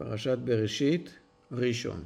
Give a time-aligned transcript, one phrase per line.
[0.00, 1.10] פרשת בראשית,
[1.52, 2.02] ראשון.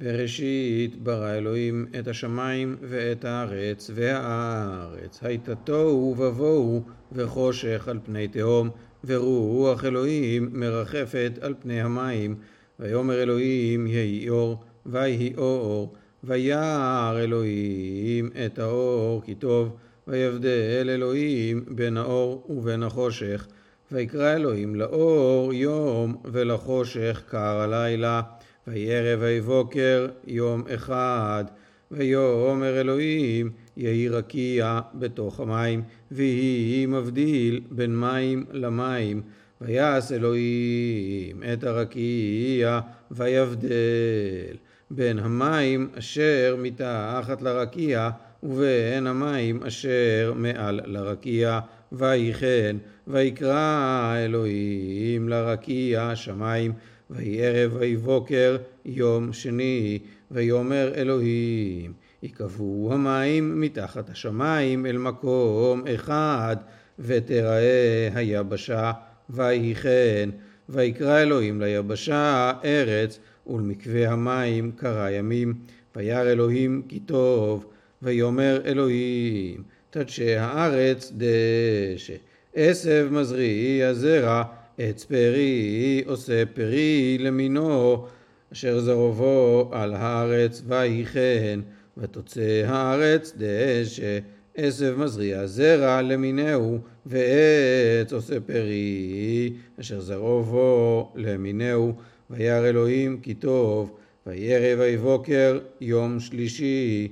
[0.00, 5.18] בראשית ברא אלוהים את השמיים ואת הארץ והארץ.
[5.22, 6.82] הייתה תוהו ובוהו
[7.12, 8.70] וחושך על פני תהום,
[9.04, 12.36] ורוח אלוהים מרחפת על פני המים.
[12.80, 15.94] ויאמר אלוהים יהי אור, ויהי אור.
[16.24, 19.76] וירא אלוהים את האור כי טוב,
[20.06, 23.46] ויבדל אלוהים בין האור ובין החושך.
[23.92, 28.22] ויקרא אלוהים לאור יום ולחושך קר הלילה
[28.66, 31.44] ויהי ערב ויהי בוקר יום אחד
[31.90, 39.22] ויאמר אלוהים יהי רקיע בתוך המים ויהי מבדיל בין מים למים
[39.60, 44.56] ויעש אלוהים את הרקיע ויבדל
[44.90, 48.10] בין המים אשר מתחת לרקיע
[48.42, 51.60] ובין המים אשר מעל לרקיע
[51.92, 56.72] ויהי כן ויקרא אלוהים לרקיע שמיים
[57.10, 59.98] ויהי ערב ויהי בוקר יום שני
[60.30, 66.56] ויאמר אלוהים ייקבעו המים מתחת השמיים אל מקום אחד
[66.98, 68.92] ותראה היבשה
[69.30, 70.30] ויהי כן
[70.68, 75.54] ויקרא אלוהים ליבשה ארץ ולמקווה המים קרא ימים
[75.96, 77.66] וירא אלוהים כי טוב
[78.02, 84.42] ויאמר אלוהים תדשה הארץ דשא עשב מזריעי הזרע
[84.78, 88.06] עץ פרי עושה פרי למינו
[88.52, 91.60] אשר זרובו על הארץ ויהי כן
[91.96, 94.18] ותוצא הארץ דשא.
[94.56, 101.92] עשב מזריע זרע למינהו ועץ עושה פרי אשר זרובו למינהו
[102.30, 103.92] וירא אלוהים כי טוב
[104.26, 107.08] ויהי ערב ויהי בוקר יום שלישי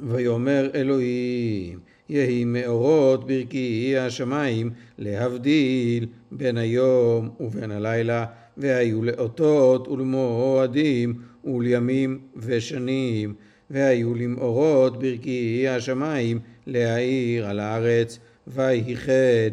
[0.00, 1.78] ויאמר אלוהים
[2.08, 13.34] יהי מאורות ברכי השמיים להבדיל בין היום ובין הלילה והיו לאותות ולמועדים ולימים ושנים
[13.70, 19.48] והיו למאורות ברכי השמיים להאיר על הארץ ויהי כן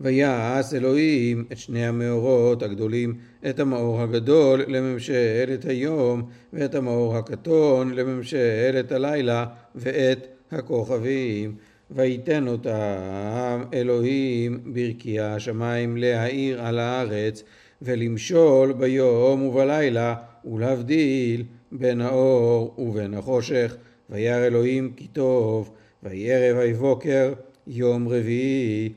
[0.00, 3.14] ויעש אלוהים את שני המאורות הגדולים,
[3.48, 6.22] את המאור הגדול לממשלת היום,
[6.52, 11.54] ואת המאור הקטון לממשלת הלילה, ואת הכוכבים.
[11.90, 17.42] ויתן אותם אלוהים ברכי השמיים להאיר על הארץ,
[17.82, 20.14] ולמשול ביום ובלילה,
[20.44, 23.76] ולהבדיל בין האור ובין החושך.
[24.10, 25.70] וירא אלוהים כי טוב,
[26.02, 27.32] ויהי ערב ויהי בוקר,
[27.66, 28.92] יום רביעי.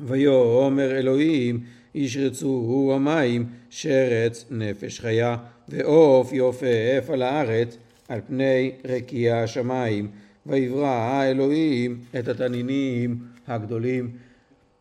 [0.00, 1.60] ויאמר אלוהים
[1.94, 5.36] ישרצו המים שרץ נפש חיה
[5.68, 7.76] ועוף יופף על הארץ
[8.08, 10.08] על פני רקיע השמיים
[10.46, 14.10] ויברא האלוהים את התנינים הגדולים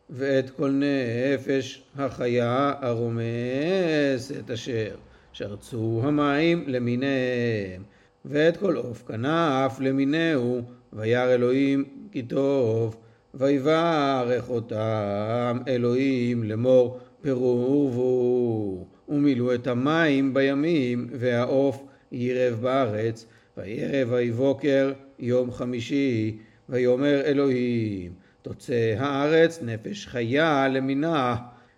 [0.10, 4.96] ואת כל נפש החיה הרומסת אשר.
[5.34, 7.84] שרצו המים למיניהם
[8.26, 10.62] ואת כל עוף כנף למינהו
[10.94, 12.96] וירא אלוהים כי טוב
[13.34, 23.26] ויברך אותם אלוהים לאמור פרו ורבו ומילאו את המים בימים והעוף ירב בארץ
[23.58, 26.38] וירב ויהי בוקר יום חמישי
[26.70, 31.36] ויאמר אלוהים תוצא הארץ נפש חיה למינה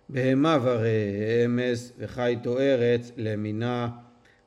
[0.09, 3.89] בהמה ורמס וחי תוארץ למינה.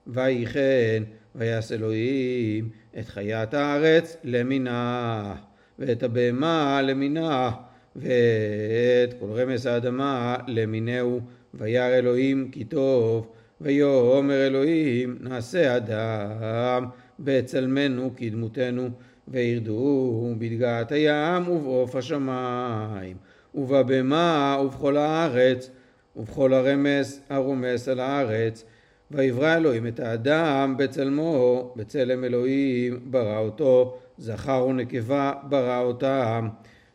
[0.07, 1.03] ויהי כן
[1.35, 5.35] ויעש אלוהים את חיית הארץ למינה
[5.79, 7.51] ואת הבהמה למינה,
[7.97, 11.21] ואת כל רמס האדמה למינהו,
[11.55, 16.87] וירא אלוהים כי טוב, ויאמר אלוהים נעשה אדם
[17.21, 18.89] בצלמנו כדמותנו,
[19.29, 23.17] וירדו בדגת הים ובעוף השמיים,
[23.55, 25.71] ובבהמה ובכל הארץ,
[26.17, 28.65] ובכל הרמס הרומס על הארץ,
[29.11, 36.49] ויברא אלוהים את האדם בצלמו, בצלם אלוהים ברא אותו, זכר ונקבה ברא אותם.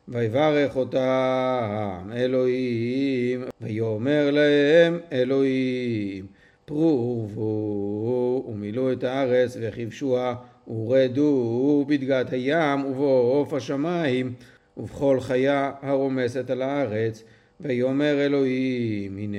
[0.07, 6.25] ויברך אותם אלוהים, ויאמר להם אלוהים,
[6.73, 10.35] פרו ומילאו את הארץ וכבשוה
[10.67, 14.33] ורדו בדגת הים ובעוף השמיים
[14.77, 17.23] ובכל חיה הרומסת על הארץ
[17.59, 19.37] ויאמר אלוהים, הנה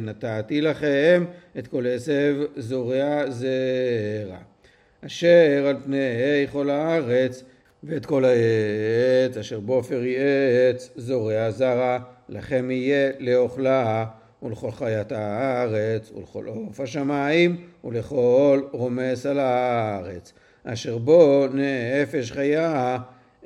[0.00, 1.24] נתתי לכם
[1.58, 4.38] את כל עשב זורע זרע,
[5.06, 7.44] אשר על פני כל הארץ,
[7.84, 11.98] ואת כל העץ אשר בופר עץ זורע זרע,
[12.28, 14.06] לכם יהיה לאוכלה,
[14.44, 20.32] ולכל חיית הארץ, ולכל עוף השמיים, ולכל רומס על הארץ,
[20.64, 22.98] אשר בו נפש חיה,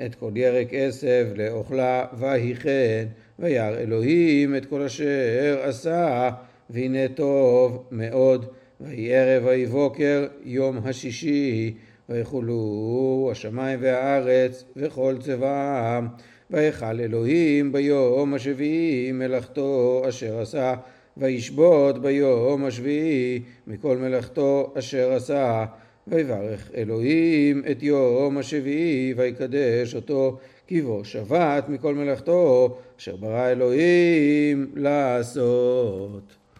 [0.06, 3.06] את כל ירק עשב לאוכלה, ויהי כן.
[3.38, 6.30] וירא אלוהים את כל אשר עשה,
[6.70, 8.46] והנה טוב מאוד.
[8.80, 11.74] ויהי ערב ויהי בוקר יום השישי,
[12.08, 16.08] ויכולו השמיים והארץ וכל צבעם.
[16.50, 20.74] ויכל אלוהים ביום השביעי מלאכתו אשר עשה,
[21.16, 25.64] וישבות ביום השביעי מכל מלאכתו אשר עשה.
[26.10, 34.72] ויברך אלוהים את יום השביעי ויקדש אותו כי בו שבת מכל מלאכתו אשר ברא אלוהים
[34.74, 36.36] לעשות.